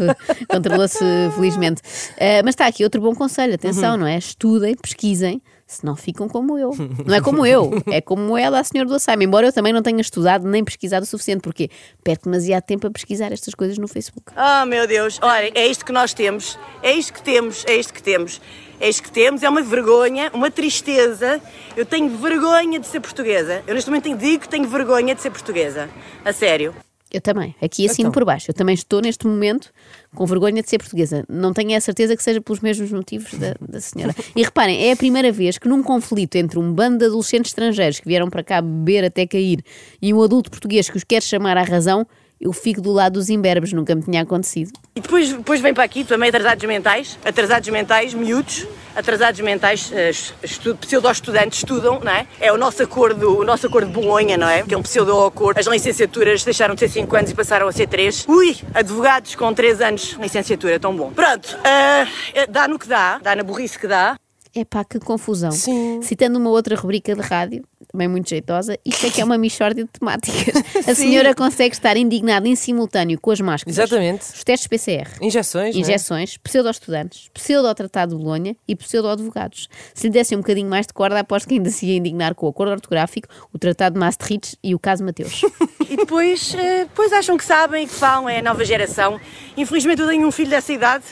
controlou-se 0.50 1.04
felizmente. 1.36 1.81
Eh, 2.18 2.41
mas 2.44 2.53
está 2.53 2.68
aqui 2.68 2.84
outro 2.84 3.01
bom 3.01 3.13
conselho, 3.15 3.51
Uhum. 3.51 3.56
atenção, 3.56 3.98
não 3.98 4.08
é? 4.08 4.18
Estudem, 4.18 4.75
pesquisem, 4.75 5.41
senão 5.68 5.96
ficam 5.96 6.27
como 6.27 6.58
eu. 6.58 6.72
Não 7.06 7.15
é 7.15 7.22
como 7.22 7.46
eu, 7.46 7.72
é 7.88 8.01
como 8.01 8.38
ela, 8.38 8.60
a 8.60 8.63
senhora 8.63 8.89
do 8.89 8.96
Açaime. 8.96 9.25
Embora 9.25 9.48
eu 9.48 9.53
também 9.53 9.72
não 9.74 9.82
tenha 9.82 10.01
estudado 10.01 10.48
nem 10.48 10.63
pesquisado 10.63 11.03
o 11.03 11.08
suficiente, 11.08 11.41
porque 11.41 11.70
perco 12.03 12.25
demasiado 12.25 12.63
tempo 12.63 12.88
a 12.88 12.91
pesquisar 12.91 13.32
estas 13.32 13.53
coisas 13.53 13.77
no 13.77 13.88
Facebook. 13.88 14.32
Ah, 14.36 14.65
meu 14.65 14.88
Deus. 14.88 15.20
Olha, 15.22 15.51
é 15.56 15.68
isto 15.68 15.86
que 15.86 15.91
nós 15.91 16.13
temos. 16.13 16.58
É 16.84 16.91
isto 16.94 17.13
que 17.13 17.22
temos. 17.24 17.63
É 17.68 17.75
isto 17.75 17.94
que 17.94 18.03
temos. 18.03 18.41
É 18.82 18.90
isto 18.90 19.04
que 19.04 19.12
temos. 19.12 19.44
É 19.44 19.50
uma 19.50 19.62
vergonha, 19.62 20.32
uma 20.34 20.50
tristeza. 20.50 21.40
Eu 21.78 21.86
tenho 21.86 22.10
vergonha 22.18 22.80
de 22.80 22.88
ser 22.88 23.00
portuguesa. 23.00 23.62
Eu 23.68 23.76
neste 23.76 23.90
momento 23.92 24.18
digo 24.18 24.42
que 24.42 24.50
tenho 24.50 24.68
vergonha 24.68 25.14
de 25.14 25.22
ser 25.22 25.30
portuguesa. 25.30 25.88
A 26.26 26.34
sério. 26.34 26.74
Eu 27.14 27.20
também, 27.20 27.54
aqui 27.62 27.86
assino 27.86 28.08
Então. 28.08 28.12
por 28.14 28.26
baixo. 28.26 28.50
Eu 28.50 28.56
também 28.56 28.74
estou 28.74 29.02
neste 29.02 29.28
momento 29.28 29.70
com 30.16 30.26
vergonha 30.26 30.64
de 30.64 30.70
ser 30.70 30.78
portuguesa. 30.80 31.24
Não 31.30 31.54
tenho 31.54 31.78
a 31.78 31.82
certeza 31.82 32.16
que 32.16 32.24
seja 32.24 32.42
pelos 32.42 32.62
mesmos 32.62 32.92
motivos 32.92 33.34
da, 33.34 33.54
da 33.60 33.80
senhora. 33.82 34.16
E 34.36 34.42
reparem, 34.42 34.88
é 34.88 34.94
a 34.94 34.96
primeira 34.96 35.32
vez 35.32 35.58
que 35.58 35.68
num 35.68 35.84
conflito 35.84 36.38
entre 36.38 36.58
um 36.58 36.74
bando 36.74 37.00
de 37.00 37.06
adolescentes 37.06 37.52
estrangeiros 37.52 38.00
que 38.00 38.08
vieram 38.08 38.30
para 38.30 38.44
cá 38.44 38.62
beber 38.62 39.04
até 39.04 39.28
cair 39.28 39.62
e 40.02 40.14
um 40.14 40.24
adulto 40.24 40.50
português 40.50 40.90
que 40.90 40.98
os 40.98 41.04
quer 41.04 41.22
chamar 41.22 41.58
à 41.58 41.64
razão, 41.64 42.08
eu 42.41 42.51
fico 42.51 42.81
do 42.81 42.91
lado 42.91 43.13
dos 43.13 43.29
imberbes. 43.29 43.71
Nunca 43.71 43.93
me 43.93 44.01
tinha 44.01 44.24
acontecido. 44.24 44.71
E 44.95 45.00
depois, 45.00 45.31
depois 45.31 45.62
vem 45.62 45.74
para 45.74 45.83
aqui 45.83 46.03
também 46.03 46.29
atrasados 46.29 46.65
mentais. 46.65 47.19
Atrasados 47.24 47.69
mentais, 47.69 48.13
miúdos. 48.13 48.65
Atrasados 48.93 49.39
mentais, 49.39 49.89
eh, 49.93 50.10
estu, 50.43 50.75
pseudo-estudantes 50.75 51.60
estudam, 51.60 52.01
não 52.03 52.12
é? 52.12 52.27
É 52.41 52.51
o 52.51 52.57
nosso 52.57 52.83
acordo, 52.83 53.39
o 53.39 53.45
nosso 53.45 53.65
acordo 53.67 53.88
de 53.88 53.93
Bolonha, 53.93 54.36
não 54.36 54.50
é? 54.50 54.63
Que 54.63 54.74
é 54.74 54.77
um 54.77 54.81
pseudo-acordo. 54.81 55.60
As 55.60 55.65
licenciaturas 55.65 56.43
deixaram 56.43 56.74
de 56.75 56.81
ser 56.81 56.89
5 56.89 57.15
anos 57.15 57.31
e 57.31 57.36
passaram 57.36 57.69
a 57.69 57.71
ser 57.71 57.88
3. 57.88 58.25
Ui, 58.27 58.57
advogados 58.74 59.36
com 59.36 59.53
3 59.53 59.79
anos 59.79 60.01
de 60.01 60.15
licenciatura, 60.17 60.77
tão 60.77 60.93
bom. 60.93 61.10
Pronto, 61.12 61.57
eh, 61.63 62.48
dá 62.48 62.67
no 62.67 62.77
que 62.77 62.88
dá, 62.88 63.17
dá 63.19 63.33
na 63.33 63.43
burrice 63.43 63.79
que 63.79 63.88
dá. 63.88 64.17
É 64.53 64.65
pá, 64.65 64.83
que 64.83 65.00
confusão. 65.00 65.51
Sim. 65.51 66.01
Citando 66.01 66.38
uma 66.38 66.50
outra 66.50 66.75
rubrica 66.75 67.15
de 67.15 67.21
rádio, 67.21 67.63
bem 67.93 68.07
muito 68.07 68.29
jeitosa, 68.29 68.77
isto 68.86 69.05
é 69.05 69.10
que 69.10 69.21
é 69.21 69.24
uma 69.24 69.38
mixórdia 69.38 69.83
de 69.83 69.89
temáticas. 69.89 70.63
A 70.88 70.95
senhora 70.95 71.33
consegue 71.36 71.75
estar 71.75 71.98
indignada 71.98 72.48
em 72.48 72.55
simultâneo 72.55 73.19
com 73.19 73.31
as 73.31 73.39
máscaras, 73.39 73.77
Exatamente. 73.77 74.21
os 74.33 74.43
testes 74.43 74.67
PCR, 74.67 75.10
Injeções, 75.21 75.75
é? 75.75 75.79
injeções, 75.79 76.38
pseudo-estudantes, 76.38 77.29
pseudo-tratado 77.33 78.15
de 78.15 78.24
Bolonha 78.24 78.55
e 78.67 78.75
pseudo-advogados. 78.75 79.67
Se 79.93 80.07
lhe 80.07 80.13
dessem 80.13 80.38
um 80.38 80.41
bocadinho 80.41 80.69
mais 80.69 80.88
de 80.88 80.93
corda, 80.93 81.19
aposto 81.19 81.48
que 81.48 81.55
ainda 81.55 81.69
se 81.69 81.86
ia 81.86 81.98
indignar 81.98 82.36
com 82.36 82.45
o 82.45 82.50
acordo 82.50 82.71
ortográfico, 82.71 83.27
o 83.53 83.57
tratado 83.57 83.93
de 83.93 84.00
Maastricht 84.00 84.57
e 84.63 84.74
o 84.74 84.79
caso 84.79 85.03
Mateus. 85.03 85.41
E 85.91 85.98
depois, 85.98 86.55
eh, 86.55 86.86
depois 86.86 87.12
acham 87.12 87.36
que 87.36 87.43
sabem 87.43 87.83
e 87.83 87.88
que 87.88 87.93
falam, 87.93 88.29
é 88.29 88.39
a 88.39 88.41
nova 88.41 88.63
geração. 88.63 89.19
Infelizmente 89.57 90.01
eu 90.01 90.07
tenho 90.07 90.25
um 90.25 90.31
filho 90.31 90.50
dessa 90.50 90.71
idade 90.71 91.03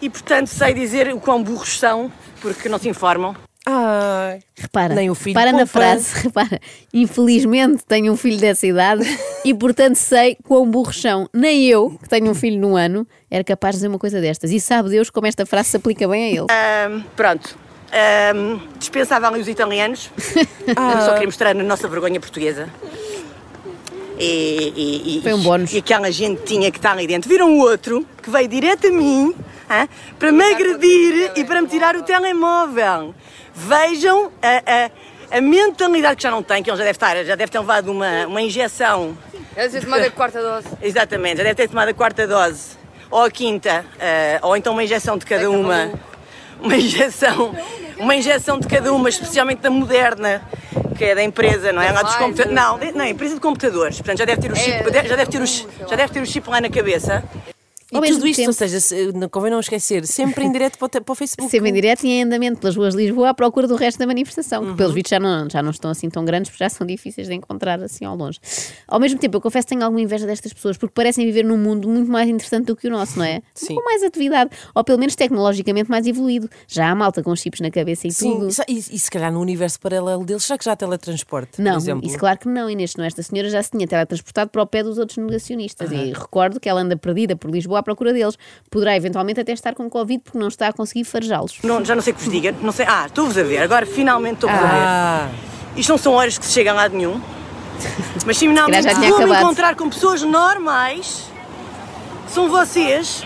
e, 0.00 0.08
portanto, 0.08 0.46
sei 0.46 0.72
dizer 0.72 1.12
o 1.12 1.18
quão 1.18 1.42
burros 1.42 1.80
são, 1.80 2.12
porque 2.40 2.68
não 2.68 2.78
se 2.78 2.88
informam. 2.88 3.34
Ai. 3.72 4.40
Repara, 4.56 4.94
Nem 4.96 5.08
o 5.10 5.14
filho 5.14 5.38
repara 5.38 5.52
na 5.52 5.58
poupa. 5.66 5.72
frase, 5.72 6.14
repara. 6.24 6.60
Infelizmente 6.92 7.84
tenho 7.86 8.12
um 8.12 8.16
filho 8.16 8.36
dessa 8.38 8.66
idade 8.66 9.04
e, 9.44 9.54
portanto, 9.54 9.94
sei 9.96 10.36
quão 10.46 10.68
burros 10.68 11.00
são. 11.00 11.28
Nem 11.32 11.66
eu, 11.66 11.90
que 12.02 12.08
tenho 12.08 12.28
um 12.30 12.34
filho 12.34 12.58
no 12.58 12.76
ano, 12.76 13.06
era 13.30 13.44
capaz 13.44 13.74
de 13.74 13.78
dizer 13.78 13.88
uma 13.88 13.98
coisa 13.98 14.20
destas. 14.20 14.50
E 14.50 14.58
sabe 14.58 14.90
Deus 14.90 15.08
como 15.10 15.26
esta 15.28 15.46
frase 15.46 15.68
se 15.70 15.76
aplica 15.76 16.08
bem 16.08 16.24
a 16.24 16.28
ele. 16.28 16.46
Ahm, 16.50 17.04
pronto. 17.14 17.56
Ahm, 17.92 18.58
dispensava 18.78 19.28
ali 19.28 19.40
os 19.40 19.48
italianos. 19.48 20.10
Só 21.04 21.12
queria 21.12 21.26
mostrar 21.26 21.50
a 21.50 21.54
nossa 21.62 21.86
vergonha 21.88 22.18
portuguesa. 22.18 22.68
E, 24.18 24.72
e- 24.76 25.18
e- 25.18 25.22
Foi 25.22 25.32
um 25.32 25.42
bónus. 25.42 25.72
E 25.72 25.78
aquela 25.78 26.10
gente 26.10 26.42
tinha 26.42 26.70
que 26.70 26.78
estar 26.78 26.92
ali 26.92 27.06
dentro. 27.06 27.28
Viram 27.28 27.52
o 27.56 27.60
outro 27.60 28.04
que 28.22 28.28
veio 28.30 28.48
direto 28.48 28.86
a 28.86 28.90
mim 28.90 29.34
para 30.18 30.30
me 30.32 30.44
agredir 30.44 31.32
e 31.36 31.44
para 31.44 31.62
me 31.62 31.68
tirar 31.68 31.96
o 31.96 32.02
telemóvel. 32.02 33.14
Vejam 33.54 34.30
a, 34.42 34.62
a- 34.86 34.90
a 35.38 35.40
mentalidade 35.40 36.16
que 36.16 36.22
já 36.22 36.30
não 36.30 36.42
tem, 36.42 36.62
que 36.62 36.70
ele 36.70 36.76
já 36.76 36.84
deve 36.84 36.96
estar, 36.96 37.24
já 37.24 37.34
deve 37.36 37.50
ter 37.52 37.58
levado 37.58 37.88
uma, 37.90 38.26
uma 38.26 38.42
injeção. 38.42 39.16
É 39.56 39.66
dizer, 39.66 39.82
tomada 39.84 40.06
a 40.06 40.10
quarta 40.10 40.40
dose. 40.40 40.66
Exatamente, 40.82 41.38
já 41.38 41.42
deve 41.44 41.54
ter 41.54 41.68
tomado 41.68 41.88
a 41.88 41.94
quarta 41.94 42.26
dose, 42.26 42.76
ou 43.10 43.22
a 43.24 43.30
quinta, 43.30 43.84
eh, 43.98 44.38
ou 44.42 44.56
então 44.56 44.72
uma 44.72 44.82
injeção 44.84 45.16
de 45.18 45.24
cada 45.26 45.48
uma. 45.50 45.92
Uma 46.62 46.76
injeção, 46.76 47.54
uma 47.96 48.14
injeção 48.14 48.60
de 48.60 48.66
cada 48.68 48.92
uma, 48.92 49.08
especialmente 49.08 49.60
da 49.62 49.70
Moderna, 49.70 50.42
que 50.98 51.04
é 51.06 51.14
da 51.14 51.22
empresa, 51.22 51.72
não 51.72 51.80
é? 51.80 51.90
Lá 51.90 52.02
dos 52.02 52.14
computadores. 52.16 52.54
Não, 52.54 52.76
não, 52.94 53.06
empresa 53.06 53.34
de 53.36 53.40
computadores. 53.40 53.96
Portanto, 53.96 54.18
já 54.18 54.24
deve 54.26 54.42
ter 54.42 54.52
o 54.52 54.56
chip, 54.56 54.70
É, 54.94 55.04
já 55.08 55.16
deve 55.16 55.30
ter 55.30 55.40
o, 55.40 55.46
já 55.46 55.96
deve 55.96 56.12
ter 56.12 56.20
o 56.20 56.26
chip 56.26 56.50
lá 56.50 56.60
na 56.60 56.68
cabeça. 56.68 57.24
E 57.92 57.96
Ao 57.96 58.02
tudo 58.02 58.12
mesmo 58.12 58.26
isto, 58.26 58.36
tempo- 58.38 58.48
ou 58.50 58.52
seja, 58.54 58.78
se, 58.80 59.12
não 59.12 59.28
convém 59.28 59.50
não 59.50 59.58
esquecer, 59.60 60.06
sempre 60.06 60.44
em 60.44 60.52
direto 60.52 60.78
para, 60.78 61.00
para 61.00 61.12
o 61.12 61.14
Facebook. 61.14 61.50
Sempre 61.50 61.70
em 61.70 61.72
direto 61.72 62.04
e 62.04 62.08
em 62.10 62.22
andamento 62.22 62.60
pelas 62.60 62.76
ruas 62.76 62.94
de 62.94 63.02
Lisboa 63.02 63.30
à 63.30 63.34
procura 63.34 63.66
do 63.66 63.74
resto 63.74 63.98
da 63.98 64.06
manifestação, 64.06 64.62
que 64.62 64.68
Uhum. 64.70 64.76
pelos 64.76 64.94
vídeos 64.94 65.10
já 65.10 65.18
não, 65.18 65.48
já 65.50 65.62
não 65.62 65.70
estão 65.70 65.90
assim 65.90 66.08
tão 66.08 66.24
grandes, 66.24 66.50
porque 66.50 66.62
já 66.62 66.68
são 66.70 66.86
difíceis 66.86 67.26
de 67.26 67.34
encontrar 67.34 67.82
assim 67.82 68.04
ao 68.04 68.14
longe. 68.16 68.38
Ao 68.86 69.00
mesmo 69.00 69.18
tempo, 69.18 69.36
eu 69.36 69.40
confesso 69.40 69.66
que 69.66 69.70
tenho 69.74 69.82
alguma 69.84 70.00
inveja 70.00 70.26
destas 70.26 70.52
pessoas, 70.52 70.76
porque 70.76 70.92
parecem 70.94 71.26
viver 71.26 71.44
num 71.44 71.58
mundo 71.58 71.88
muito 71.88 72.10
mais 72.10 72.28
interessante 72.28 72.66
do 72.66 72.76
que 72.76 72.86
o 72.86 72.90
nosso, 72.90 73.18
não 73.18 73.24
é? 73.24 73.42
Sim. 73.54 73.74
Com 73.74 73.84
mais 73.84 74.02
atividade, 74.04 74.50
ou 74.74 74.84
pelo 74.84 74.98
menos 74.98 75.16
tecnologicamente 75.16 75.90
mais 75.90 76.06
evoluído. 76.06 76.48
Já 76.68 76.90
há 76.90 76.94
malta 76.94 77.22
com 77.22 77.34
chips 77.34 77.60
na 77.60 77.70
cabeça 77.70 78.06
e 78.06 78.12
Sim, 78.12 78.38
tudo. 78.38 78.48
e, 78.68 78.78
e 78.78 78.98
se 78.98 79.10
calhar 79.10 79.32
no 79.32 79.40
universo 79.40 79.80
paralelo 79.80 80.24
deles, 80.24 80.44
será 80.44 80.56
que 80.58 80.64
já 80.64 80.72
há 80.72 80.76
teletransporte? 80.76 81.56
por 81.56 81.62
Não, 81.62 81.78
isso 82.02 82.18
claro 82.18 82.38
que 82.38 82.48
não, 82.48 82.70
Inês, 82.70 82.94
não. 82.96 83.04
Esta 83.04 83.22
senhora 83.22 83.48
já 83.50 83.62
se 83.62 83.70
tinha 83.72 83.86
teletransportado 83.86 84.50
para 84.50 84.62
o 84.62 84.66
pé 84.66 84.82
dos 84.84 84.96
outros 84.98 85.18
negacionistas 85.18 85.90
e 85.90 86.12
recordo 86.12 86.60
que 86.60 86.68
ela 86.68 86.80
anda 86.82 86.96
perdida 86.96 87.34
por 87.34 87.50
Lisboa 87.50 87.79
à 87.80 87.82
procura 87.82 88.12
deles. 88.12 88.38
Poderá 88.70 88.96
eventualmente 88.96 89.40
até 89.40 89.52
estar 89.52 89.74
com 89.74 89.88
Covid 89.90 90.22
porque 90.22 90.38
não 90.38 90.48
está 90.48 90.68
a 90.68 90.72
conseguir 90.72 91.04
farejá-los. 91.04 91.58
Não, 91.62 91.84
já 91.84 91.94
não 91.94 92.02
sei 92.02 92.12
o 92.12 92.16
que 92.16 92.22
vos 92.22 92.32
diga, 92.32 92.54
não 92.60 92.72
sei. 92.72 92.86
Ah, 92.88 93.06
estou-vos 93.06 93.36
a 93.36 93.42
ver, 93.42 93.58
agora 93.58 93.84
finalmente 93.86 94.34
estou-vos 94.34 94.58
a 94.58 94.62
ver. 94.62 94.68
Ah, 94.72 95.28
Isto 95.76 95.90
não 95.90 95.98
são 95.98 96.12
horas 96.14 96.38
que 96.38 96.44
se 96.44 96.52
chega 96.52 96.70
a 96.70 96.74
lado 96.74 96.96
nenhum. 96.96 97.20
Mas 98.26 98.38
finalmente 98.38 98.86
vou-me 98.92 99.06
acabado. 99.06 99.42
encontrar 99.42 99.74
com 99.74 99.88
pessoas 99.88 100.22
normais. 100.22 101.24
São 102.28 102.48
vocês. 102.48 103.24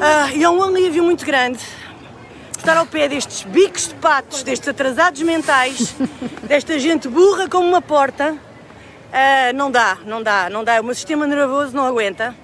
Ah, 0.00 0.30
e 0.34 0.42
é 0.42 0.48
um 0.48 0.62
alívio 0.62 1.04
muito 1.04 1.24
grande 1.24 1.58
estar 2.56 2.76
ao 2.76 2.86
pé 2.86 3.08
destes 3.08 3.42
bicos 3.42 3.88
de 3.88 3.94
patos, 3.94 4.42
destes 4.42 4.68
atrasados 4.68 5.20
mentais, 5.22 5.94
desta 6.44 6.78
gente 6.78 7.08
burra 7.08 7.48
como 7.48 7.66
uma 7.66 7.80
porta. 7.82 8.36
Ah, 9.12 9.52
não 9.54 9.70
dá, 9.70 9.98
não 10.04 10.22
dá, 10.22 10.48
não 10.50 10.62
dá. 10.62 10.80
O 10.80 10.84
meu 10.84 10.94
sistema 10.94 11.26
nervoso 11.26 11.74
não 11.74 11.86
aguenta. 11.86 12.34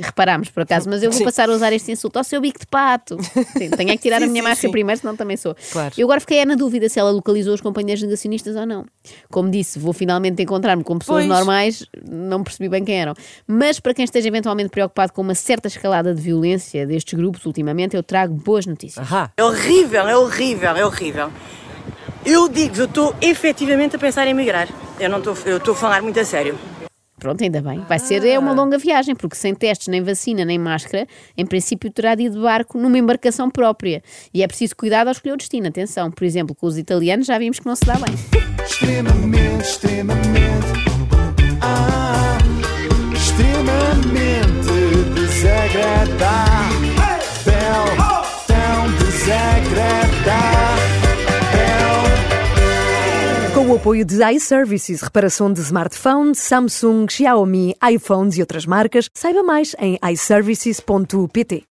Reparámos, 0.00 0.48
por 0.50 0.62
acaso, 0.62 0.88
mas 0.90 1.02
eu 1.02 1.10
vou 1.10 1.18
Sim. 1.18 1.24
passar 1.24 1.48
a 1.48 1.52
usar 1.52 1.72
este 1.72 1.90
insulto 1.90 2.18
ao 2.18 2.24
seu 2.24 2.40
bico 2.40 2.58
de 2.60 2.66
pato. 2.66 3.16
Sim, 3.56 3.70
tenho 3.70 3.90
é 3.90 3.96
que 3.96 4.02
tirar 4.02 4.18
a 4.22 4.26
Sim, 4.26 4.28
minha 4.30 4.42
sim, 4.42 4.48
máscara 4.48 4.70
primeiro, 4.70 5.00
senão 5.00 5.16
também 5.16 5.36
sou. 5.36 5.56
Claro. 5.72 5.94
Eu 5.96 6.06
agora 6.06 6.20
fiquei 6.20 6.38
é 6.38 6.44
na 6.44 6.54
dúvida 6.54 6.88
se 6.88 6.98
ela 6.98 7.10
localizou 7.10 7.54
os 7.54 7.60
companheiros 7.60 8.02
negacionistas 8.02 8.56
ou 8.56 8.66
não. 8.66 8.84
Como 9.30 9.50
disse, 9.50 9.78
vou 9.78 9.92
finalmente 9.92 10.42
encontrar-me 10.42 10.84
com 10.84 10.98
pessoas 10.98 11.24
Pois. 11.26 11.28
normais, 11.38 11.86
não 12.08 12.42
percebi 12.44 12.68
bem 12.68 12.84
quem 12.84 13.00
eram. 13.00 13.14
Mas 13.46 13.80
para 13.80 13.94
quem 13.94 14.04
esteja 14.04 14.28
eventualmente 14.28 14.68
preocupado 14.70 15.12
com 15.12 15.22
uma 15.22 15.34
certa 15.34 15.68
escalada 15.68 16.14
de 16.14 16.20
violência 16.20 16.86
destes 16.86 17.14
grupos 17.14 17.44
ultimamente, 17.46 17.96
eu 17.96 18.02
trago 18.02 18.34
boas 18.34 18.66
notícias. 18.66 19.06
ahá. 19.10 19.30
É 19.36 19.44
horrível, 19.44 20.06
é 20.08 20.16
horrível, 20.16 20.70
é 20.76 20.84
horrível. 20.84 21.30
Eu 22.24 22.48
digo, 22.48 22.76
eu 22.76 22.86
estou 22.86 23.14
efetivamente 23.20 23.94
a 23.96 23.98
pensar 23.98 24.26
em 24.26 24.30
emigrar. 24.30 24.68
Eu 24.98 25.08
não 25.08 25.18
estou, 25.18 25.36
eu 25.46 25.58
estou 25.58 25.74
a 25.74 25.76
falar 25.76 26.02
muito 26.02 26.18
a 26.18 26.24
sério. 26.24 26.58
Pronto, 27.18 27.42
ainda 27.42 27.62
bem. 27.62 27.80
Vai 27.88 27.98
ser 27.98 28.24
é 28.26 28.38
uma 28.38 28.52
longa 28.52 28.76
viagem, 28.76 29.14
porque 29.14 29.36
sem 29.36 29.54
testes, 29.54 29.88
nem 29.88 30.02
vacina, 30.02 30.44
nem 30.44 30.58
máscara, 30.58 31.06
em 31.36 31.46
princípio 31.46 31.90
terá 31.90 32.14
de 32.14 32.24
ir 32.24 32.30
de 32.30 32.38
barco 32.38 32.78
numa 32.78 32.98
embarcação 32.98 33.50
própria. 33.50 34.02
E 34.34 34.42
é 34.42 34.46
preciso 34.46 34.76
cuidado 34.76 35.08
ao 35.08 35.12
escolher 35.12 35.32
o 35.32 35.36
destino. 35.36 35.66
Atenção, 35.66 36.10
por 36.10 36.24
exemplo, 36.24 36.54
com 36.54 36.66
os 36.66 36.76
italianos 36.76 37.26
já 37.26 37.38
vimos 37.38 37.58
que 37.58 37.66
não 37.66 37.74
se 37.74 37.86
dá 37.86 37.94
bem. 37.94 38.14
Extremamente, 38.64 39.62
extremamente. 39.62 40.66
Ah, 41.62 42.36
extremamente 43.14 44.66
desagradável. 45.14 46.85
Apoio 53.86 54.04
de 54.04 54.20
iServices, 54.32 55.00
reparação 55.00 55.52
de 55.52 55.60
smartphones, 55.60 56.40
Samsung, 56.40 57.06
Xiaomi, 57.08 57.72
iPhones 57.88 58.36
e 58.36 58.40
outras 58.40 58.66
marcas, 58.66 59.08
saiba 59.14 59.44
mais 59.44 59.76
em 59.78 59.96
iServices.pt. 60.12 61.64